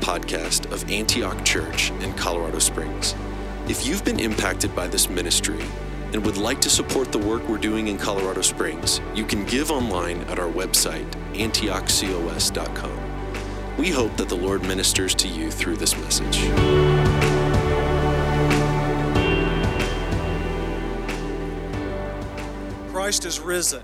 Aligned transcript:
podcast 0.00 0.70
of 0.72 0.90
Antioch 0.90 1.44
Church 1.44 1.90
in 2.00 2.12
Colorado 2.14 2.58
Springs. 2.58 3.14
If 3.68 3.86
you've 3.86 4.04
been 4.04 4.18
impacted 4.18 4.74
by 4.74 4.88
this 4.88 5.08
ministry 5.08 5.62
and 6.12 6.24
would 6.24 6.36
like 6.36 6.60
to 6.62 6.70
support 6.70 7.12
the 7.12 7.18
work 7.18 7.48
we're 7.48 7.58
doing 7.58 7.88
in 7.88 7.98
Colorado 7.98 8.42
Springs, 8.42 9.00
you 9.14 9.24
can 9.24 9.44
give 9.44 9.70
online 9.70 10.22
at 10.22 10.38
our 10.38 10.50
website, 10.50 11.08
antiochcos.com. 11.34 13.10
We 13.76 13.90
hope 13.90 14.16
that 14.16 14.28
the 14.28 14.36
Lord 14.36 14.62
ministers 14.62 15.14
to 15.16 15.28
you 15.28 15.50
through 15.50 15.76
this 15.76 15.96
message. 15.96 16.40
Christ 22.90 23.24
is 23.24 23.40
risen. 23.40 23.82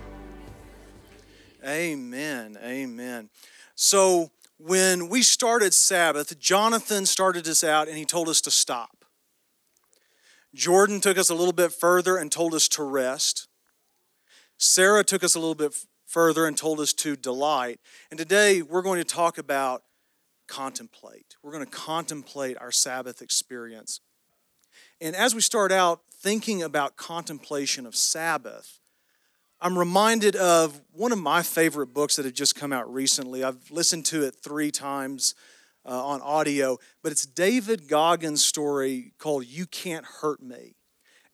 Amen. 1.65 2.59
Amen. 2.63 3.29
So, 3.75 4.31
when 4.59 5.09
we 5.09 5.23
started 5.23 5.75
Sabbath, 5.75 6.39
Jonathan 6.39 7.07
started 7.07 7.47
us 7.47 7.63
out 7.63 7.89
and 7.89 7.97
he 7.97 8.05
told 8.05 8.29
us 8.29 8.41
to 8.43 8.51
stop. 8.51 9.05
Jordan 10.55 11.01
took 11.01 11.19
us 11.19 11.29
a 11.29 11.35
little 11.35 11.53
bit 11.53 11.73
further 11.73 12.17
and 12.17 12.33
told 12.33 12.55
us 12.55 12.67
to 12.69 12.83
rest. 12.83 13.49
Sarah 14.57 15.05
took 15.05 15.23
us 15.23 15.35
a 15.35 15.39
little 15.39 15.55
bit 15.55 15.75
further 16.07 16.47
and 16.47 16.57
told 16.57 16.81
us 16.81 16.95
to 16.95 17.17
delight. 17.17 17.79
And 18.11 18.19
today 18.19 18.63
we're 18.63 18.83
going 18.83 18.99
to 18.99 19.05
talk 19.05 19.37
about 19.37 19.83
contemplate. 20.49 21.37
We're 21.43 21.53
going 21.53 21.65
to 21.65 21.71
contemplate 21.71 22.57
our 22.59 22.73
Sabbath 22.73 23.21
experience. 23.21 24.01
And 25.01 25.15
as 25.15 25.35
we 25.35 25.43
start 25.43 25.73
out 25.73 26.01
thinking 26.11 26.63
about 26.63 26.97
contemplation 26.97 27.85
of 27.85 27.95
Sabbath, 27.95 28.81
I'm 29.61 29.79
reminded 29.79 30.37
of 30.37 30.83
one 30.93 31.13
of 31.13 31.19
my 31.19 31.43
favorite 31.43 31.95
books 31.95 32.17
that 32.17 32.27
have 32.27 32.35
just 32.35 32.55
come 32.55 32.75
out 32.75 32.93
recently. 32.93 33.43
I've 33.43 33.71
listened 33.71 34.05
to 34.07 34.23
it 34.25 34.35
three 34.35 34.71
times 34.71 35.35
uh, 35.87 36.05
on 36.05 36.21
audio, 36.21 36.77
but 37.03 37.11
it's 37.11 37.25
David 37.25 37.89
Goggins' 37.89 38.45
story 38.45 39.15
called 39.19 39.47
You 39.47 39.65
Can't 39.65 40.05
Hurt 40.21 40.43
Me. 40.43 40.75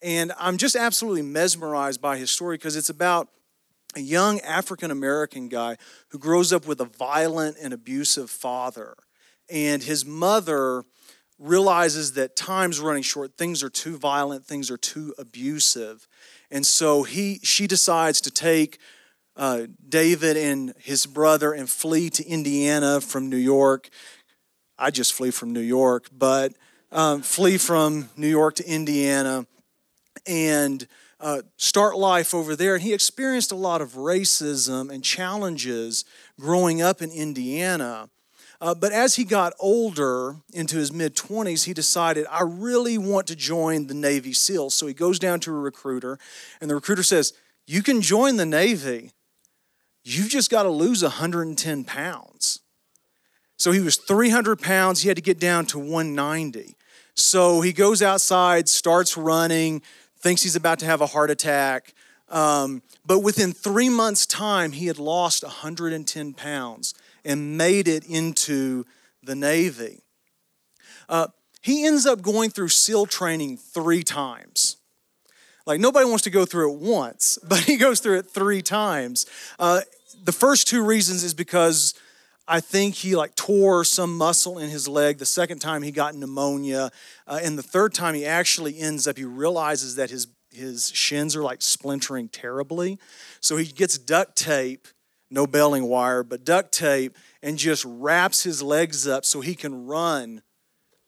And 0.01 0.33
I'm 0.39 0.57
just 0.57 0.77
absolutely 0.77 1.23
mesmerized 1.23 2.01
by 2.01 2.17
his 2.17 2.31
story 2.31 2.57
because 2.57 2.77
it's 2.77 2.91
about 2.91 3.29
a 3.97 4.01
young 4.01 4.41
African 4.41 4.93
American 4.93 5.49
guy 5.49 5.77
who 6.11 6.19
grows 6.19 6.53
up 6.53 6.67
with 6.67 6.81
a 6.81 6.85
violent 6.85 7.57
and 7.61 7.75
abusive 7.75 8.31
father. 8.31 8.95
And 9.51 9.83
his 9.83 10.07
mother 10.07 10.85
realizes 11.43 12.13
that 12.13 12.37
time's 12.37 12.79
running 12.79 13.03
short, 13.03 13.37
things 13.37 13.63
are 13.63 13.69
too 13.69 13.99
violent, 13.99 14.47
things 14.47 14.71
are 14.71 14.77
too 14.77 15.13
abusive. 15.19 16.07
And 16.51 16.65
so 16.65 17.03
he, 17.03 17.41
she 17.43 17.67
decides 17.67 18.21
to 18.23 18.31
take 18.31 18.79
uh, 19.37 19.67
David 19.89 20.37
and 20.37 20.73
his 20.79 21.05
brother 21.05 21.53
and 21.53 21.69
flee 21.69 22.11
to 22.11 22.27
Indiana 22.27 23.01
from 23.01 23.29
New 23.29 23.37
York. 23.37 23.89
I 24.79 24.91
just 24.91 25.15
flee 25.15 25.31
from 25.31 25.53
New 25.53 25.61
York, 25.61 26.09
but 26.17 26.53
um, 26.93 27.23
flee 27.23 27.59
from 27.59 28.11
New 28.17 28.29
York 28.29 28.55
to 28.57 28.67
Indiana 28.67 29.47
and 30.27 30.87
uh, 31.19 31.43
start 31.57 31.97
life 31.97 32.35
over 32.35 32.55
there. 32.55 32.75
And 32.75 32.83
he 32.83 32.93
experienced 32.93 33.51
a 33.51 33.57
lot 33.57 33.81
of 33.81 33.93
racism 33.95 34.93
and 34.93 35.03
challenges 35.03 36.05
growing 36.39 36.83
up 36.83 37.03
in 37.03 37.11
Indiana. 37.11 38.11
Uh, 38.63 38.77
but 38.77 38.93
as 38.93 39.17
he 39.17 39.25
got 39.25 39.53
older, 39.59 40.37
into 40.53 40.77
his 40.77 40.93
mid 40.93 41.17
20s, 41.17 41.65
he 41.65 41.75
decided, 41.75 42.25
I 42.31 42.43
really 42.45 42.97
want 42.97 43.27
to 43.27 43.35
join 43.35 43.89
the 43.89 43.95
Navy 43.95 44.33
SEALs. 44.33 44.73
So 44.77 44.87
he 44.87 44.95
goes 44.95 45.19
down 45.19 45.41
to 45.41 45.51
a 45.51 45.59
recruiter, 45.59 46.17
and 46.61 46.71
the 46.71 46.77
recruiter 46.77 47.03
says, 47.03 47.33
You 47.67 47.83
can 47.83 48.01
join 48.01 48.37
the 48.37 48.47
Navy. 48.47 49.11
You've 50.05 50.29
just 50.29 50.49
got 50.49 50.63
to 50.63 50.69
lose 50.69 51.03
110 51.03 51.83
pounds. 51.83 52.61
So 53.57 53.73
he 53.73 53.81
was 53.81 53.97
300 53.97 54.63
pounds. 54.63 55.03
He 55.03 55.09
had 55.09 55.17
to 55.17 55.23
get 55.23 55.41
down 55.41 55.67
to 55.67 55.81
190. 55.81 56.77
So 57.15 57.63
he 57.63 57.73
goes 57.73 58.01
outside, 58.01 58.69
starts 58.69 59.17
running, 59.17 59.83
thinks 60.21 60.45
he's 60.45 60.57
about 60.57 60.79
to 60.79 60.87
have 60.87 61.01
a 61.01 61.07
heart 61.07 61.31
attack. 61.31 61.95
Um, 62.29 62.83
but 63.05 63.25
within 63.25 63.53
three 63.53 63.89
months' 63.89 64.25
time, 64.25 64.71
he 64.71 64.87
had 64.87 65.01
lost 65.01 65.43
110 65.43 66.35
pounds 66.35 66.95
and 67.25 67.57
made 67.57 67.89
it 67.89 68.05
into 68.07 68.85
the 69.23 69.35
Navy. 69.35 70.01
Uh, 71.09 71.29
he 71.61 71.87
ends 71.87 72.07
up 72.07 72.23
going 72.23 72.51
through 72.51 72.69
SEAL 72.69 73.07
training 73.07 73.57
three 73.57 74.03
times. 74.03 74.77
Like 75.65 75.81
nobody 75.81 76.07
wants 76.07 76.25
to 76.25 76.31
go 76.31 76.45
through 76.45 76.73
it 76.73 76.79
once, 76.81 77.39
but 77.49 77.61
he 77.61 77.77
goes 77.77 78.01
through 78.01 78.19
it 78.19 78.31
three 78.31 78.63
times. 78.63 79.27
Uh, 79.59 79.83
the 80.25 80.33
first 80.33 80.69
two 80.69 80.85
reasons 80.85 81.23
is 81.23 81.35
because 81.35 81.95
I 82.49 82.61
think 82.61 82.97
he 82.97 83.15
like 83.15 83.35
tore 83.37 83.85
some 83.85 84.17
muscle 84.17 84.59
in 84.59 84.71
his 84.71 84.89
leg. 84.89 85.19
The 85.19 85.27
second 85.27 85.61
time 85.61 85.83
he 85.83 85.91
got 85.93 86.15
pneumonia, 86.15 86.91
uh, 87.27 87.41
and 87.43 87.57
the 87.57 87.63
third 87.63 87.95
time 87.95 88.15
he 88.15 88.27
actually 88.27 88.79
ends 88.79 89.07
up. 89.07 89.17
He 89.17 89.25
realizes 89.25 89.97
that 89.97 90.11
his 90.11 90.27
his 90.51 90.91
shins 90.91 91.35
are 91.35 91.43
like 91.43 91.63
splintering 91.63 92.29
terribly, 92.29 92.99
so 93.41 93.57
he 93.57 93.67
gets 93.67 93.97
duct 93.97 94.37
tape 94.37 94.89
no 95.33 95.47
baling 95.47 95.85
wire, 95.85 96.23
but 96.23 96.45
duct 96.45 96.73
tape, 96.73 97.17
and 97.43 97.59
just 97.59 97.85
wraps 97.85 98.43
his 98.43 98.63
legs 98.63 99.09
up 99.09 99.25
so 99.25 99.41
he 99.41 99.55
can 99.55 99.87
run 99.87 100.43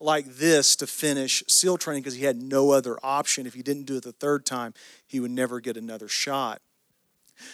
like 0.01 0.27
this 0.27 0.77
to 0.77 0.87
finish 0.87 1.43
SEAL 1.49 1.79
training 1.79 2.03
because 2.03 2.17
he 2.17 2.25
had 2.25 2.43
no 2.43 2.71
other 2.73 2.99
option. 3.03 3.47
If 3.47 3.55
he 3.55 3.63
didn't 3.63 3.85
do 3.85 3.97
it 3.97 4.03
the 4.03 4.13
third 4.13 4.45
time, 4.45 4.75
he 5.07 5.21
would 5.21 5.31
never 5.31 5.61
get 5.61 5.77
another 5.77 6.09
shot. 6.09 6.61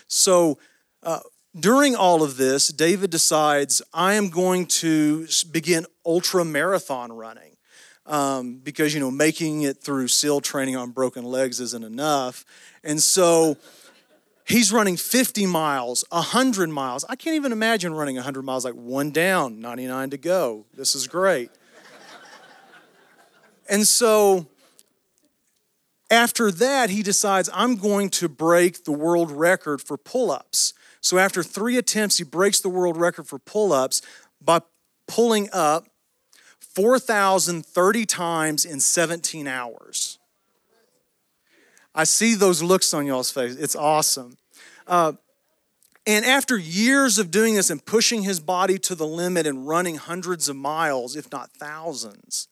So, 0.07 0.59
uh, 1.03 1.21
during 1.59 1.97
all 1.97 2.23
of 2.23 2.37
this, 2.37 2.69
David 2.69 3.11
decides, 3.11 3.83
I 3.93 4.15
am 4.15 4.29
going 4.29 4.67
to 4.67 5.27
begin 5.51 5.87
ultra 6.07 6.45
marathon 6.45 7.13
running. 7.13 7.57
Um, 8.07 8.59
because, 8.59 8.93
you 8.95 8.99
know, 8.99 9.11
making 9.11 9.63
it 9.63 9.83
through 9.83 10.09
SEAL 10.09 10.41
training 10.41 10.75
on 10.75 10.91
broken 10.91 11.23
legs 11.23 11.61
isn't 11.61 11.85
enough. 11.85 12.45
And 12.83 13.01
so, 13.01 13.57
He's 14.51 14.73
running 14.73 14.97
50 14.97 15.47
miles, 15.47 16.05
100 16.09 16.71
miles. 16.71 17.05
I 17.09 17.15
can't 17.15 17.37
even 17.37 17.53
imagine 17.53 17.95
running 17.95 18.17
100 18.17 18.43
miles 18.43 18.65
like 18.65 18.75
one 18.75 19.13
down, 19.13 19.61
99 19.61 20.11
to 20.11 20.19
go. 20.19 20.67
This 20.75 20.97
is 20.97 21.07
great. 21.07 21.53
and 23.69 23.87
so 23.87 24.49
after 26.11 26.51
that, 26.51 26.91
he 26.91 27.05
decides, 27.05 27.49
I'm 27.55 27.77
going 27.77 28.11
to 28.11 28.29
break 28.29 28.83
the 28.83 28.91
world 28.91 29.31
record 29.31 29.81
for 29.81 29.97
pull 29.97 30.33
ups. 30.33 30.75
So 31.01 31.17
after 31.17 31.45
three 31.45 31.77
attempts, 31.77 32.19
he 32.19 32.25
breaks 32.25 32.59
the 32.59 32.69
world 32.69 32.97
record 32.97 33.29
for 33.29 33.39
pull 33.39 33.73
ups 33.73 34.03
by 34.43 34.63
pulling 35.07 35.49
up 35.53 35.87
4,030 36.59 38.05
times 38.05 38.65
in 38.65 38.81
17 38.81 39.47
hours. 39.47 40.19
I 41.95 42.03
see 42.03 42.35
those 42.35 42.65
looks 42.65 42.93
on 42.93 43.07
y'all's 43.07 43.31
face. 43.31 43.55
It's 43.55 43.77
awesome. 43.77 44.37
Uh, 44.91 45.13
and 46.05 46.25
after 46.25 46.59
years 46.59 47.19
of 47.19 47.31
doing 47.31 47.55
this 47.55 47.71
and 47.71 47.85
pushing 47.87 48.25
his 48.25 48.41
body 48.41 48.77
to 48.81 48.97
the 48.97 49.07
limit 49.07 49.47
and 49.47 49.69
running 49.69 49.97
hundreds 49.97 50.49
of 50.49 50.57
miles, 50.57 51.15
if 51.15 51.31
not 51.31 51.53
thousands, 51.53 52.49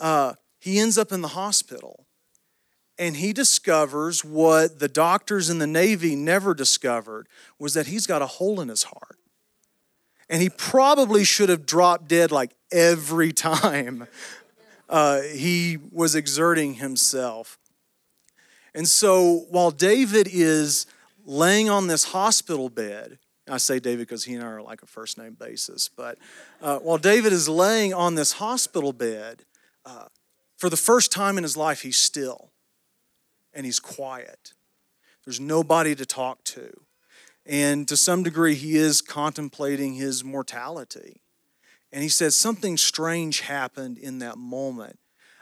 uh, 0.00 0.34
he 0.58 0.80
ends 0.80 0.98
up 0.98 1.12
in 1.12 1.20
the 1.20 1.28
hospital. 1.28 2.06
And 2.98 3.16
he 3.16 3.32
discovers 3.32 4.24
what 4.24 4.80
the 4.80 4.88
doctors 4.88 5.48
in 5.48 5.58
the 5.58 5.66
Navy 5.66 6.16
never 6.16 6.54
discovered 6.54 7.28
was 7.58 7.74
that 7.74 7.86
he's 7.86 8.06
got 8.06 8.22
a 8.22 8.26
hole 8.26 8.60
in 8.60 8.68
his 8.68 8.84
heart. 8.84 9.18
And 10.28 10.42
he 10.42 10.48
probably 10.48 11.22
should 11.22 11.50
have 11.50 11.66
dropped 11.66 12.08
dead 12.08 12.32
like 12.32 12.52
every 12.72 13.32
time 13.32 14.08
uh, 14.88 15.20
he 15.20 15.78
was 15.92 16.16
exerting 16.16 16.74
himself. 16.74 17.58
And 18.74 18.88
so 18.88 19.46
while 19.50 19.70
David 19.70 20.28
is 20.30 20.86
laying 21.24 21.68
on 21.70 21.86
this 21.86 22.04
hospital 22.04 22.68
bed. 22.68 23.18
I 23.48 23.58
say 23.58 23.78
David 23.78 24.00
because 24.00 24.24
he 24.24 24.34
and 24.34 24.42
I 24.42 24.46
are 24.46 24.62
like 24.62 24.82
a 24.82 24.86
first 24.86 25.18
name 25.18 25.34
basis. 25.34 25.88
But 25.88 26.18
uh, 26.62 26.78
while 26.78 26.98
David 26.98 27.32
is 27.32 27.48
laying 27.48 27.92
on 27.92 28.14
this 28.14 28.32
hospital 28.32 28.92
bed, 28.92 29.44
uh, 29.84 30.06
for 30.56 30.70
the 30.70 30.76
first 30.76 31.12
time 31.12 31.36
in 31.36 31.42
his 31.42 31.56
life, 31.56 31.82
he's 31.82 31.96
still 31.96 32.52
and 33.52 33.66
he's 33.66 33.80
quiet. 33.80 34.54
There's 35.24 35.40
nobody 35.40 35.94
to 35.94 36.06
talk 36.06 36.42
to. 36.44 36.70
And 37.46 37.86
to 37.88 37.96
some 37.96 38.22
degree, 38.22 38.54
he 38.54 38.76
is 38.76 39.02
contemplating 39.02 39.94
his 39.94 40.24
mortality. 40.24 41.20
And 41.92 42.02
he 42.02 42.08
says, 42.08 42.34
Something 42.34 42.76
strange 42.76 43.40
happened 43.40 43.98
in 43.98 44.18
that 44.20 44.38
moment. 44.38 44.98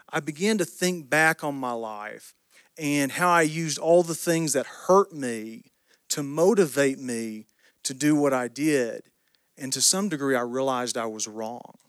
I 0.09 0.19
began 0.19 0.57
to 0.57 0.65
think 0.65 1.09
back 1.09 1.43
on 1.43 1.55
my 1.55 1.71
life 1.71 2.35
and 2.77 3.11
how 3.13 3.29
I 3.29 3.41
used 3.43 3.79
all 3.79 4.03
the 4.03 4.15
things 4.15 4.53
that 4.53 4.65
hurt 4.65 5.13
me 5.13 5.71
to 6.13 6.21
motivate 6.21 6.99
me 6.99 7.47
to 7.81 7.91
do 7.91 8.15
what 8.15 8.33
I 8.33 8.47
did. 8.47 9.01
And 9.57 9.73
to 9.73 9.81
some 9.81 10.09
degree, 10.09 10.35
I 10.35 10.41
realized 10.41 10.95
I 10.95 11.07
was 11.07 11.27
wrong. 11.27 11.79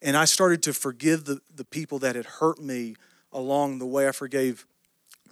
And 0.00 0.16
I 0.16 0.26
started 0.26 0.62
to 0.62 0.72
forgive 0.72 1.24
the, 1.24 1.40
the 1.52 1.64
people 1.64 1.98
that 1.98 2.14
had 2.14 2.24
hurt 2.24 2.60
me 2.60 2.94
along 3.32 3.80
the 3.80 3.86
way. 3.86 4.06
I 4.06 4.12
forgave 4.12 4.64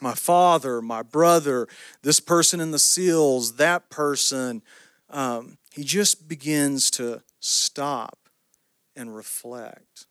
my 0.00 0.14
father, 0.14 0.82
my 0.82 1.02
brother, 1.02 1.68
this 2.02 2.18
person 2.18 2.58
in 2.58 2.72
the 2.72 2.80
SEALs, 2.80 3.56
that 3.56 3.90
person. 3.90 4.62
Um, 5.08 5.58
he 5.72 5.84
just 5.84 6.28
begins 6.28 6.90
to 6.92 7.22
stop 7.38 8.18
and 8.96 9.14
reflect. 9.14 10.06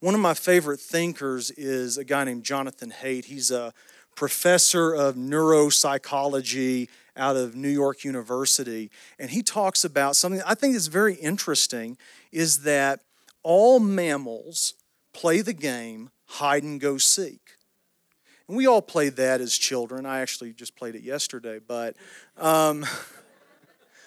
One 0.00 0.14
of 0.14 0.20
my 0.20 0.34
favorite 0.34 0.80
thinkers 0.80 1.50
is 1.50 1.98
a 1.98 2.04
guy 2.04 2.24
named 2.24 2.44
Jonathan 2.44 2.90
Haidt. 2.90 3.26
He's 3.26 3.50
a 3.50 3.74
professor 4.14 4.92
of 4.92 5.14
neuropsychology 5.16 6.88
out 7.16 7.36
of 7.36 7.54
New 7.54 7.68
York 7.68 8.04
University. 8.04 8.90
And 9.18 9.30
he 9.30 9.42
talks 9.42 9.84
about 9.84 10.16
something 10.16 10.42
I 10.46 10.54
think 10.54 10.74
is 10.74 10.86
very 10.86 11.14
interesting 11.14 11.98
is 12.30 12.62
that 12.62 13.00
all 13.42 13.80
mammals 13.80 14.74
play 15.12 15.40
the 15.40 15.52
game 15.52 16.10
hide 16.24 16.62
and 16.62 16.80
go 16.80 16.98
seek. 16.98 17.40
And 18.48 18.56
we 18.56 18.66
all 18.66 18.82
played 18.82 19.16
that 19.16 19.40
as 19.40 19.56
children. 19.56 20.06
I 20.06 20.20
actually 20.20 20.52
just 20.52 20.76
played 20.76 20.94
it 20.94 21.02
yesterday, 21.02 21.58
but 21.58 21.96
um, 22.36 22.84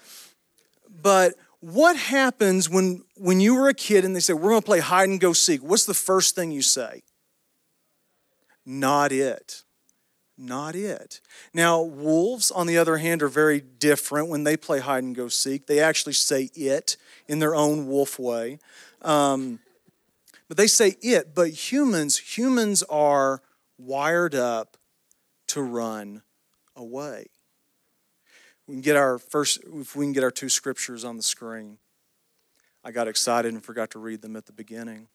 but 1.01 1.33
what 1.59 1.95
happens 1.95 2.69
when 2.69 3.03
when 3.15 3.39
you 3.39 3.55
were 3.55 3.69
a 3.69 3.73
kid 3.73 4.05
and 4.05 4.15
they 4.15 4.19
say 4.19 4.33
we're 4.33 4.49
going 4.49 4.61
to 4.61 4.65
play 4.65 4.79
hide 4.79 5.09
and 5.09 5.19
go 5.19 5.33
seek? 5.33 5.61
What's 5.63 5.85
the 5.85 5.93
first 5.93 6.35
thing 6.35 6.51
you 6.51 6.61
say? 6.61 7.03
Not 8.65 9.11
it 9.11 9.63
not 10.37 10.75
it. 10.75 11.21
Now, 11.53 11.81
wolves, 11.81 12.51
on 12.51 12.67
the 12.67 12.77
other 12.77 12.97
hand, 12.97 13.23
are 13.23 13.27
very 13.27 13.61
different 13.61 14.29
when 14.29 14.43
they 14.43 14.57
play 14.57 14.79
hide 14.79 15.03
and 15.03 15.15
go 15.15 15.27
seek. 15.27 15.67
They 15.67 15.79
actually 15.79 16.13
say 16.13 16.49
it 16.55 16.97
in 17.27 17.39
their 17.39 17.55
own 17.55 17.87
wolf 17.87 18.19
way. 18.19 18.59
Um, 19.01 19.59
but 20.47 20.57
they 20.57 20.67
say 20.67 20.95
it, 21.01 21.33
but 21.33 21.49
humans, 21.71 22.17
humans 22.17 22.83
are 22.83 23.41
wired 23.77 24.35
up 24.35 24.77
to 25.47 25.61
run 25.61 26.21
away. 26.75 27.27
We 28.67 28.75
can 28.75 28.81
get 28.81 28.95
our 28.95 29.17
first, 29.17 29.59
if 29.73 29.95
we 29.95 30.05
can 30.05 30.13
get 30.13 30.23
our 30.23 30.31
two 30.31 30.49
scriptures 30.49 31.03
on 31.03 31.17
the 31.17 31.23
screen. 31.23 31.77
I 32.83 32.91
got 32.91 33.07
excited 33.07 33.53
and 33.53 33.63
forgot 33.63 33.91
to 33.91 33.99
read 33.99 34.21
them 34.21 34.35
at 34.35 34.45
the 34.45 34.53
beginning 34.53 35.07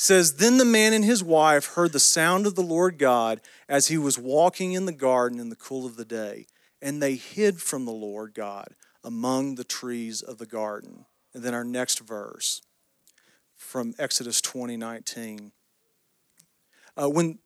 says 0.00 0.36
then 0.36 0.56
the 0.56 0.64
man 0.64 0.94
and 0.94 1.04
his 1.04 1.22
wife 1.22 1.74
heard 1.74 1.92
the 1.92 2.00
sound 2.00 2.46
of 2.46 2.54
the 2.54 2.62
lord 2.62 2.96
god 2.96 3.38
as 3.68 3.88
he 3.88 3.98
was 3.98 4.18
walking 4.18 4.72
in 4.72 4.86
the 4.86 4.92
garden 4.92 5.38
in 5.38 5.50
the 5.50 5.56
cool 5.56 5.84
of 5.84 5.96
the 5.96 6.06
day 6.06 6.46
and 6.80 7.02
they 7.02 7.14
hid 7.14 7.60
from 7.60 7.84
the 7.84 7.90
lord 7.90 8.32
god 8.32 8.74
among 9.04 9.56
the 9.56 9.64
trees 9.64 10.22
of 10.22 10.38
the 10.38 10.46
garden 10.46 11.04
and 11.34 11.42
then 11.42 11.52
our 11.52 11.64
next 11.64 12.00
verse 12.00 12.62
from 13.54 13.94
exodus 13.98 14.40
20 14.40 14.78
19 14.78 15.52
uh, 16.96 17.08
when 17.08 17.38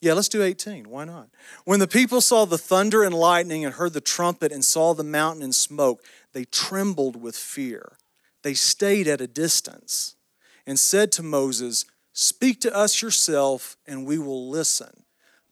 yeah, 0.00 0.12
let's 0.12 0.28
do 0.28 0.42
18. 0.42 0.90
Why 0.90 1.06
not? 1.06 1.30
When 1.64 1.80
the 1.80 1.88
people 1.88 2.20
saw 2.20 2.44
the 2.44 2.58
thunder 2.58 3.02
and 3.02 3.14
lightning 3.14 3.64
and 3.64 3.72
heard 3.72 3.94
the 3.94 4.02
trumpet 4.02 4.52
and 4.52 4.62
saw 4.62 4.92
the 4.92 5.02
mountain 5.02 5.42
in 5.42 5.54
smoke, 5.54 6.04
they 6.34 6.44
trembled 6.44 7.16
with 7.16 7.34
fear. 7.34 7.96
They 8.42 8.52
stayed 8.52 9.08
at 9.08 9.22
a 9.22 9.26
distance 9.26 10.16
and 10.66 10.78
said 10.78 11.12
to 11.12 11.22
Moses, 11.22 11.84
Speak 12.12 12.60
to 12.60 12.74
us 12.74 13.02
yourself, 13.02 13.76
and 13.86 14.06
we 14.06 14.18
will 14.18 14.48
listen. 14.48 15.04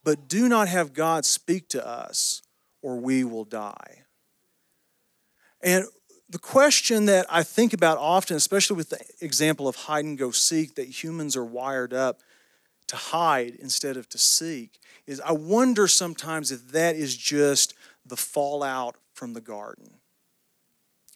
But 0.04 0.28
do 0.28 0.48
not 0.48 0.68
have 0.68 0.94
God 0.94 1.24
speak 1.24 1.68
to 1.70 1.86
us, 1.86 2.42
or 2.82 2.96
we 2.96 3.24
will 3.24 3.44
die. 3.44 4.02
And 5.60 5.86
the 6.28 6.38
question 6.38 7.06
that 7.06 7.26
I 7.28 7.42
think 7.42 7.72
about 7.72 7.98
often, 7.98 8.36
especially 8.36 8.76
with 8.76 8.90
the 8.90 9.00
example 9.20 9.68
of 9.68 9.76
hide 9.76 10.04
and 10.04 10.16
go 10.16 10.30
seek, 10.30 10.76
that 10.76 10.88
humans 10.88 11.36
are 11.36 11.44
wired 11.44 11.92
up 11.92 12.20
to 12.88 12.96
hide 12.96 13.54
instead 13.56 13.96
of 13.96 14.08
to 14.10 14.18
seek, 14.18 14.78
is 15.06 15.20
I 15.20 15.32
wonder 15.32 15.86
sometimes 15.86 16.50
if 16.50 16.68
that 16.72 16.96
is 16.96 17.16
just 17.16 17.74
the 18.04 18.16
fallout 18.16 18.96
from 19.12 19.34
the 19.34 19.40
garden. 19.40 19.98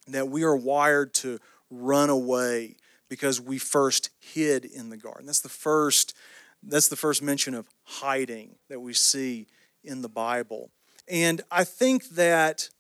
That 0.09 0.29
we 0.29 0.43
are 0.45 0.57
wired 0.57 1.15
to 1.15 1.39
run 1.71 2.11
away 2.11 2.77
because 3.09 3.41
we 3.41 3.59
first 3.59 4.11
hid 4.21 4.65
in 4.65 4.91
the 4.91 4.97
garden. 4.97 5.27
That's 5.27 5.41
the 5.41 5.49
first 5.49 6.15
that's 6.63 6.89
the 6.89 6.97
first 6.97 7.23
mention 7.23 7.55
of 7.55 7.69
hiding 7.85 8.57
that 8.69 8.81
we 8.81 8.93
see 8.93 9.47
in 9.85 10.03
the 10.03 10.09
Bible. 10.09 10.71
And 11.09 11.43
I 11.51 11.65
think 11.65 12.09
that 12.11 12.71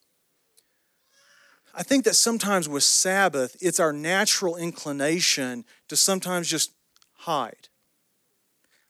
I 1.74 1.82
think 1.82 2.04
that 2.04 2.14
sometimes 2.14 2.68
with 2.68 2.82
Sabbath, 2.82 3.54
it's 3.60 3.78
our 3.78 3.92
natural 3.92 4.56
inclination 4.56 5.64
to 5.88 5.96
sometimes 5.96 6.48
just 6.48 6.72
hide. 7.12 7.68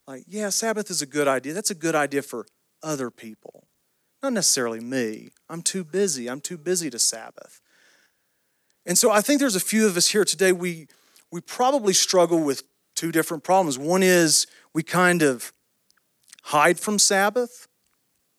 Like, 0.07 0.23
yeah, 0.29 0.51
Sabbath 0.51 0.89
is 0.89 1.03
a 1.03 1.07
good 1.07 1.27
idea. 1.27 1.53
That's 1.53 1.73
a 1.73 1.75
good 1.75 1.97
idea 1.97 2.23
for 2.23 2.47
other 2.85 3.11
people. 3.11 3.67
Not 4.23 4.35
necessarily 4.35 4.79
me. 4.79 5.31
I'm 5.49 5.63
too 5.63 5.83
busy. 5.83 6.31
I'm 6.31 6.41
too 6.41 6.57
busy 6.57 6.89
to 6.91 6.99
Sabbath. 7.01 7.61
And 8.87 8.97
so 8.97 9.11
I 9.11 9.21
think 9.21 9.41
there's 9.41 9.57
a 9.57 9.61
few 9.61 9.87
of 9.87 9.97
us 9.97 10.09
here 10.09 10.25
today 10.25 10.53
we 10.53 10.87
we 11.31 11.41
probably 11.41 11.93
struggle 11.93 12.43
with 12.43 12.63
two 12.95 13.13
different 13.13 13.45
problems. 13.45 13.79
One 13.79 14.03
is 14.03 14.47
we 14.73 14.83
kind 14.83 15.23
of 15.23 15.53
hide 16.45 16.79
from 16.79 16.99
Sabbath 16.99 17.69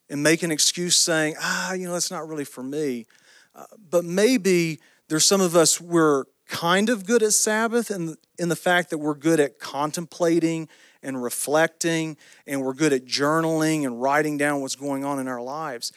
and 0.09 0.23
make 0.23 0.43
an 0.43 0.51
excuse 0.51 0.95
saying, 0.95 1.35
ah, 1.41 1.73
you 1.73 1.85
know, 1.85 1.93
that's 1.93 2.11
not 2.11 2.27
really 2.27 2.45
for 2.45 2.63
me. 2.63 3.05
Uh, 3.53 3.65
but 3.89 4.05
maybe 4.05 4.79
there's 5.09 5.25
some 5.25 5.41
of 5.41 5.55
us, 5.55 5.81
we're 5.81 6.25
kind 6.47 6.89
of 6.89 7.05
good 7.05 7.21
at 7.23 7.33
Sabbath 7.33 7.91
in 7.91 8.15
in 8.39 8.49
the 8.49 8.55
fact 8.55 8.89
that 8.89 8.99
we're 8.99 9.15
good 9.15 9.39
at 9.39 9.59
contemplating 9.59 10.69
and 11.03 11.21
reflecting, 11.21 12.17
and 12.45 12.61
we're 12.61 12.73
good 12.73 12.93
at 12.93 13.05
journaling 13.05 13.85
and 13.85 14.01
writing 14.01 14.37
down 14.37 14.61
what's 14.61 14.75
going 14.75 15.03
on 15.03 15.19
in 15.19 15.27
our 15.27 15.41
lives. 15.41 15.91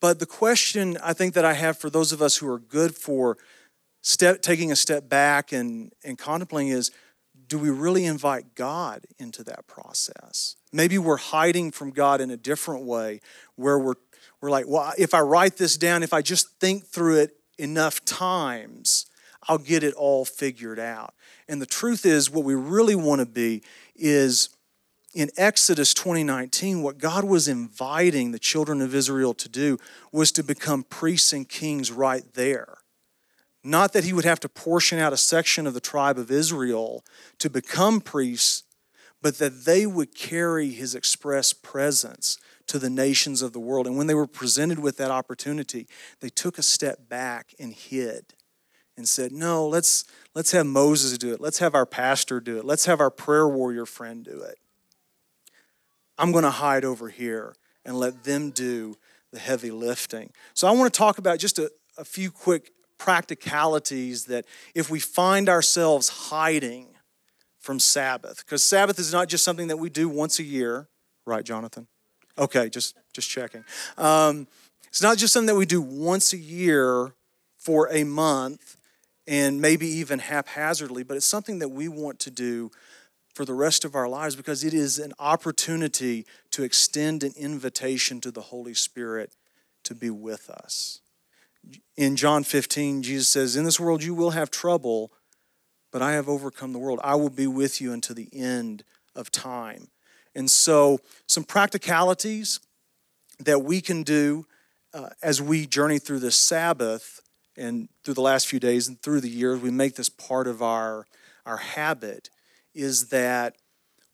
But 0.00 0.18
the 0.18 0.26
question 0.26 0.98
I 1.02 1.12
think 1.12 1.34
that 1.34 1.44
I 1.44 1.54
have 1.54 1.78
for 1.78 1.90
those 1.90 2.12
of 2.12 2.22
us 2.22 2.36
who 2.36 2.48
are 2.48 2.58
good 2.58 2.94
for 2.94 3.36
step, 4.06 4.40
taking 4.40 4.70
a 4.70 4.76
step 4.76 5.08
back 5.08 5.52
and, 5.52 5.92
and 6.04 6.16
contemplating 6.16 6.70
is 6.70 6.92
do 7.48 7.58
we 7.58 7.70
really 7.70 8.04
invite 8.04 8.54
God 8.54 9.04
into 9.18 9.42
that 9.44 9.66
process? 9.66 10.56
Maybe 10.72 10.96
we're 10.96 11.16
hiding 11.16 11.70
from 11.70 11.90
God 11.90 12.20
in 12.20 12.30
a 12.30 12.36
different 12.36 12.84
way 12.84 13.20
where 13.56 13.78
we're, 13.78 13.94
we're 14.40 14.50
like, 14.50 14.66
well, 14.68 14.92
if 14.96 15.12
I 15.12 15.20
write 15.20 15.56
this 15.56 15.76
down, 15.76 16.02
if 16.02 16.12
I 16.12 16.22
just 16.22 16.58
think 16.60 16.86
through 16.86 17.18
it 17.18 17.36
enough 17.58 18.04
times, 18.04 19.06
I'll 19.48 19.58
get 19.58 19.82
it 19.82 19.94
all 19.94 20.24
figured 20.24 20.78
out. 20.78 21.14
And 21.48 21.60
the 21.60 21.66
truth 21.66 22.06
is, 22.06 22.30
what 22.30 22.44
we 22.44 22.54
really 22.54 22.96
want 22.96 23.20
to 23.20 23.26
be 23.26 23.62
is 23.94 24.50
in 25.14 25.30
Exodus 25.36 25.94
2019, 25.94 26.82
what 26.82 26.98
God 26.98 27.24
was 27.24 27.48
inviting 27.48 28.32
the 28.32 28.38
children 28.38 28.80
of 28.82 28.94
Israel 28.94 29.34
to 29.34 29.48
do 29.48 29.78
was 30.12 30.30
to 30.32 30.42
become 30.42 30.82
priests 30.82 31.32
and 31.32 31.48
kings 31.48 31.90
right 31.90 32.24
there. 32.34 32.78
Not 33.66 33.92
that 33.94 34.04
he 34.04 34.12
would 34.12 34.24
have 34.24 34.38
to 34.40 34.48
portion 34.48 35.00
out 35.00 35.12
a 35.12 35.16
section 35.16 35.66
of 35.66 35.74
the 35.74 35.80
tribe 35.80 36.18
of 36.18 36.30
Israel 36.30 37.04
to 37.38 37.50
become 37.50 38.00
priests, 38.00 38.62
but 39.20 39.38
that 39.38 39.64
they 39.64 39.86
would 39.86 40.14
carry 40.14 40.70
his 40.70 40.94
express 40.94 41.52
presence 41.52 42.38
to 42.68 42.78
the 42.78 42.88
nations 42.88 43.42
of 43.42 43.52
the 43.52 43.58
world. 43.58 43.88
And 43.88 43.96
when 43.96 44.06
they 44.06 44.14
were 44.14 44.28
presented 44.28 44.78
with 44.78 44.98
that 44.98 45.10
opportunity, 45.10 45.88
they 46.20 46.28
took 46.28 46.58
a 46.58 46.62
step 46.62 47.08
back 47.08 47.54
and 47.58 47.72
hid 47.72 48.34
and 48.96 49.08
said, 49.08 49.32
No, 49.32 49.66
let's, 49.66 50.04
let's 50.32 50.52
have 50.52 50.66
Moses 50.66 51.18
do 51.18 51.34
it. 51.34 51.40
Let's 51.40 51.58
have 51.58 51.74
our 51.74 51.86
pastor 51.86 52.38
do 52.38 52.58
it. 52.58 52.64
Let's 52.64 52.86
have 52.86 53.00
our 53.00 53.10
prayer 53.10 53.48
warrior 53.48 53.84
friend 53.84 54.24
do 54.24 54.42
it. 54.42 54.58
I'm 56.16 56.30
going 56.30 56.44
to 56.44 56.50
hide 56.50 56.84
over 56.84 57.08
here 57.08 57.56
and 57.84 57.98
let 57.98 58.22
them 58.22 58.50
do 58.50 58.94
the 59.32 59.40
heavy 59.40 59.72
lifting. 59.72 60.30
So 60.54 60.68
I 60.68 60.70
want 60.70 60.92
to 60.92 60.96
talk 60.96 61.18
about 61.18 61.40
just 61.40 61.58
a, 61.58 61.68
a 61.98 62.04
few 62.04 62.30
quick 62.30 62.70
practicalities 62.98 64.26
that 64.26 64.44
if 64.74 64.90
we 64.90 65.00
find 65.00 65.48
ourselves 65.48 66.08
hiding 66.08 66.88
from 67.58 67.78
Sabbath, 67.78 68.44
because 68.44 68.62
Sabbath 68.62 68.98
is 68.98 69.12
not 69.12 69.28
just 69.28 69.44
something 69.44 69.68
that 69.68 69.78
we 69.78 69.90
do 69.90 70.08
once 70.08 70.38
a 70.38 70.44
year, 70.44 70.88
right, 71.24 71.44
Jonathan? 71.44 71.86
Okay, 72.38 72.68
just 72.68 72.96
just 73.12 73.28
checking. 73.28 73.64
Um, 73.96 74.46
it's 74.88 75.02
not 75.02 75.18
just 75.18 75.32
something 75.32 75.46
that 75.46 75.56
we 75.56 75.66
do 75.66 75.80
once 75.80 76.32
a 76.32 76.38
year 76.38 77.14
for 77.56 77.88
a 77.92 78.04
month 78.04 78.76
and 79.26 79.60
maybe 79.60 79.86
even 79.86 80.20
haphazardly, 80.20 81.02
but 81.02 81.16
it's 81.16 81.26
something 81.26 81.58
that 81.58 81.70
we 81.70 81.88
want 81.88 82.18
to 82.20 82.30
do 82.30 82.70
for 83.34 83.44
the 83.44 83.54
rest 83.54 83.84
of 83.84 83.94
our 83.94 84.08
lives 84.08 84.36
because 84.36 84.64
it 84.64 84.72
is 84.72 84.98
an 84.98 85.12
opportunity 85.18 86.24
to 86.50 86.62
extend 86.62 87.22
an 87.22 87.32
invitation 87.36 88.20
to 88.20 88.30
the 88.30 88.40
Holy 88.40 88.72
Spirit 88.72 89.32
to 89.82 89.94
be 89.94 90.08
with 90.08 90.48
us 90.48 91.00
in 91.96 92.16
John 92.16 92.44
15, 92.44 93.02
Jesus 93.02 93.28
says, 93.28 93.56
In 93.56 93.64
this 93.64 93.80
world 93.80 94.02
you 94.02 94.14
will 94.14 94.30
have 94.30 94.50
trouble, 94.50 95.12
but 95.92 96.02
I 96.02 96.12
have 96.12 96.28
overcome 96.28 96.72
the 96.72 96.78
world. 96.78 97.00
I 97.02 97.14
will 97.14 97.30
be 97.30 97.46
with 97.46 97.80
you 97.80 97.92
until 97.92 98.14
the 98.14 98.28
end 98.32 98.84
of 99.14 99.30
time. 99.30 99.88
And 100.34 100.50
so, 100.50 100.98
some 101.26 101.44
practicalities 101.44 102.60
that 103.38 103.62
we 103.62 103.80
can 103.80 104.02
do 104.02 104.46
uh, 104.92 105.08
as 105.22 105.40
we 105.40 105.66
journey 105.66 105.98
through 105.98 106.18
the 106.18 106.30
Sabbath 106.30 107.20
and 107.56 107.88
through 108.04 108.14
the 108.14 108.22
last 108.22 108.46
few 108.46 108.60
days 108.60 108.86
and 108.86 109.00
through 109.00 109.20
the 109.20 109.30
years, 109.30 109.60
we 109.60 109.70
make 109.70 109.96
this 109.96 110.10
part 110.10 110.46
of 110.46 110.62
our, 110.62 111.06
our 111.46 111.56
habit, 111.56 112.28
is 112.74 113.08
that 113.08 113.56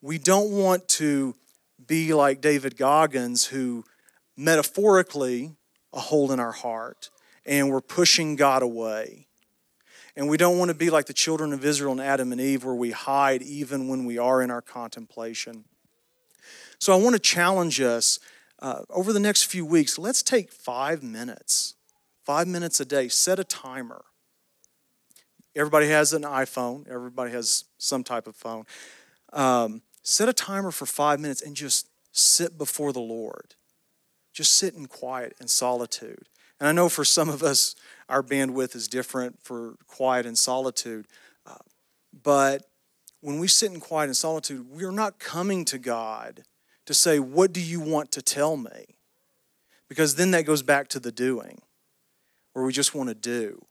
we 0.01 0.19
don't 0.19 0.53
want 0.53 0.87
to 0.89 1.35
be 1.85 2.15
like 2.15 2.41
David 2.41 2.77
Goggins, 2.77 3.47
who 3.47 3.85
metaphorically, 4.37 5.57
a 5.93 6.01
hole 6.01 6.33
in 6.33 6.41
our 6.41 6.53
heart 6.53 7.11
and 7.45 7.71
we're 7.71 7.81
pushing 7.81 8.37
God 8.37 8.63
away. 8.63 9.27
And 10.15 10.29
we 10.29 10.37
don't 10.37 10.59
want 10.59 10.71
to 10.71 10.75
be 10.75 10.91
like 10.91 11.07
the 11.07 11.15
children 11.15 11.53
of 11.53 11.65
Israel 11.65 11.93
and 11.93 12.01
Adam 12.01 12.33
and 12.33 12.41
Eve, 12.41 12.65
where 12.65 12.75
we 12.75 12.91
hide 12.91 13.43
even 13.43 13.89
when 13.89 14.05
we 14.05 14.19
are 14.19 14.43
in 14.43 14.51
our 14.51 14.61
contemplation. 14.61 15.65
So 16.79 16.93
I 16.93 16.97
want 16.97 17.15
to 17.15 17.21
challenge 17.21 17.81
us 17.81 18.19
uh, 18.59 18.83
over 18.91 19.13
the 19.13 19.21
next 19.21 19.45
few 19.45 19.65
weeks. 19.65 19.99
Let's 19.99 20.23
take 20.23 20.53
five 20.53 21.03
minutes, 21.03 21.75
five 22.25 22.47
minutes 22.47 22.79
a 22.81 22.85
day, 22.85 23.09
set 23.09 23.39
a 23.39 23.45
timer. 23.45 24.05
Everybody 25.55 25.89
has 25.89 26.13
an 26.13 26.23
iPhone, 26.23 26.89
everybody 26.89 27.33
has 27.33 27.65
some 27.79 28.05
type 28.05 28.27
of 28.27 28.37
phone. 28.37 28.65
Um, 29.33 29.83
set 30.03 30.29
a 30.29 30.33
timer 30.33 30.71
for 30.71 30.87
five 30.87 31.21
minutes 31.21 31.43
and 31.43 31.55
just 31.57 31.89
sit 32.13 32.59
before 32.59 32.93
the 32.93 33.01
Lord. 33.01 33.55
Just 34.33 34.55
sit 34.55 34.75
in 34.75 34.87
quiet 34.87 35.35
and 35.41 35.51
solitude. 35.51 36.27
And 36.63 36.69
I 36.69 36.73
know 36.73 36.89
for 36.89 37.05
some 37.05 37.29
of 37.29 37.43
us, 37.43 37.75
our 38.09 38.23
bandwidth 38.23 38.77
is 38.77 38.87
different 38.87 39.43
for 39.43 39.75
quiet 39.89 40.27
and 40.27 40.39
solitude. 40.39 41.09
Uh, 41.45 41.57
but 42.23 42.67
when 43.21 43.41
we 43.41 43.49
sit 43.49 43.73
in 43.73 43.81
quiet 43.81 44.07
and 44.07 44.17
solitude, 44.17 44.71
we 44.71 44.85
are 44.85 44.93
not 44.93 45.19
coming 45.19 45.65
to 45.65 45.77
God 45.77 46.45
to 46.87 46.95
say, 46.95 47.19
What 47.19 47.53
do 47.53 47.61
you 47.61 47.81
want 47.81 48.13
to 48.13 48.23
tell 48.23 48.57
me? 48.57 48.95
Because 49.89 50.15
then 50.15 50.31
that 50.31 50.43
goes 50.43 50.63
back 50.63 50.87
to 50.91 51.01
the 51.01 51.11
doing, 51.11 51.63
where 52.53 52.65
we 52.65 52.73
just 52.73 52.95
want 52.95 53.09
to 53.09 53.17
do 53.17 53.67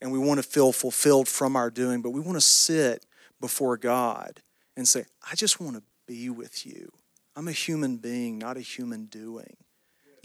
and 0.00 0.12
we 0.12 0.18
want 0.20 0.38
to 0.38 0.48
feel 0.48 0.70
fulfilled 0.70 1.26
from 1.26 1.56
our 1.56 1.70
doing, 1.70 2.02
but 2.02 2.10
we 2.10 2.20
want 2.20 2.36
to 2.36 2.40
sit 2.40 3.04
before 3.40 3.76
God 3.76 4.42
and 4.76 4.86
say, 4.86 5.06
I 5.28 5.34
just 5.34 5.60
want 5.60 5.74
to 5.74 5.82
be 6.06 6.30
with 6.30 6.64
you. 6.64 6.92
I'm 7.34 7.48
a 7.48 7.52
human 7.52 7.96
being, 7.96 8.38
not 8.38 8.56
a 8.56 8.60
human 8.60 9.06
doing. 9.06 9.56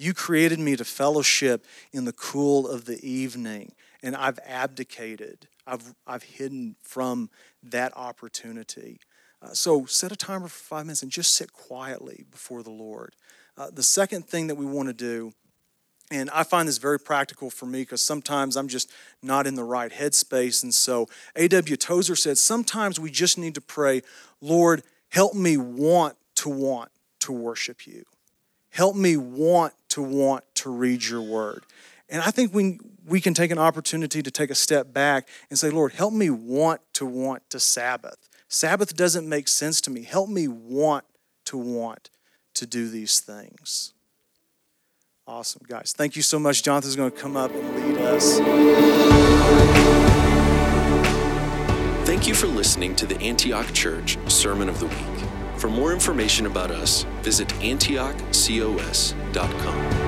You 0.03 0.13
created 0.13 0.59
me 0.59 0.75
to 0.75 0.83
fellowship 0.83 1.65
in 1.93 2.03
the 2.03 2.11
cool 2.11 2.67
of 2.67 2.83
the 2.83 2.99
evening, 3.07 3.71
and 4.01 4.17
I've 4.17 4.37
abdicated. 4.45 5.47
I've, 5.65 5.95
I've 6.05 6.23
hidden 6.23 6.75
from 6.81 7.29
that 7.63 7.95
opportunity. 7.95 8.99
Uh, 9.41 9.53
so 9.53 9.85
set 9.85 10.11
a 10.11 10.17
timer 10.17 10.49
for 10.49 10.61
five 10.61 10.85
minutes 10.85 11.03
and 11.03 11.11
just 11.11 11.33
sit 11.33 11.53
quietly 11.53 12.25
before 12.29 12.63
the 12.63 12.69
Lord. 12.69 13.15
Uh, 13.57 13.69
the 13.71 13.81
second 13.81 14.27
thing 14.27 14.47
that 14.47 14.55
we 14.55 14.65
want 14.65 14.89
to 14.89 14.93
do 14.93 15.31
and 16.11 16.29
I 16.31 16.43
find 16.43 16.67
this 16.67 16.79
very 16.79 16.99
practical 16.99 17.49
for 17.49 17.65
me 17.65 17.81
because 17.81 18.01
sometimes 18.01 18.57
I'm 18.57 18.67
just 18.67 18.91
not 19.21 19.47
in 19.47 19.55
the 19.55 19.63
right 19.63 19.91
headspace. 19.91 20.61
And 20.61 20.73
so 20.73 21.07
A.W. 21.35 21.77
Tozer 21.77 22.17
said, 22.17 22.37
sometimes 22.37 22.99
we 22.99 23.09
just 23.09 23.37
need 23.37 23.55
to 23.55 23.61
pray, 23.61 24.01
Lord, 24.41 24.83
help 25.09 25.33
me 25.33 25.55
want 25.55 26.17
to 26.35 26.49
want 26.49 26.91
to 27.21 27.31
worship 27.31 27.87
you. 27.87 28.03
Help 28.73 28.95
me 28.95 29.15
want 29.15 29.73
to 29.93 30.01
want 30.01 30.43
to 30.55 30.71
read 30.71 31.05
your 31.05 31.21
word. 31.21 31.65
And 32.09 32.23
I 32.23 32.31
think 32.31 32.51
we, 32.51 32.79
we 33.05 33.21
can 33.21 33.35
take 33.35 33.51
an 33.51 33.59
opportunity 33.59 34.23
to 34.23 34.31
take 34.31 34.49
a 34.49 34.55
step 34.55 34.91
back 34.91 35.27
and 35.51 35.59
say, 35.59 35.69
Lord, 35.69 35.93
help 35.93 36.15
me 36.15 36.31
want 36.31 36.81
to 36.93 37.05
want 37.05 37.47
to 37.51 37.59
Sabbath. 37.59 38.27
Sabbath 38.47 38.95
doesn't 38.95 39.29
make 39.29 39.47
sense 39.47 39.81
to 39.81 39.91
me. 39.91 40.01
Help 40.01 40.29
me 40.29 40.47
want 40.47 41.05
to 41.45 41.57
want 41.57 42.09
to 42.55 42.65
do 42.65 42.89
these 42.89 43.19
things. 43.19 43.93
Awesome, 45.27 45.61
guys. 45.67 45.93
Thank 45.95 46.15
you 46.15 46.23
so 46.23 46.39
much. 46.39 46.63
Jonathan's 46.63 46.95
going 46.95 47.11
to 47.11 47.17
come 47.17 47.37
up 47.37 47.51
and 47.53 47.75
lead 47.75 47.97
us. 47.99 48.39
Thank 52.07 52.27
you 52.27 52.33
for 52.33 52.47
listening 52.47 52.95
to 52.95 53.05
the 53.05 53.19
Antioch 53.21 53.71
Church 53.73 54.17
Sermon 54.27 54.69
of 54.69 54.79
the 54.79 54.87
Week. 54.87 55.32
For 55.63 55.69
more 55.69 55.93
information 55.93 56.45
about 56.45 56.71
us, 56.71 57.03
visit 57.21 57.47
antiochcos.com. 57.61 60.02